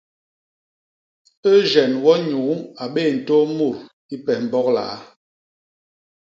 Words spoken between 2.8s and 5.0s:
a bé ntôô mut i pes Mbok Liaa.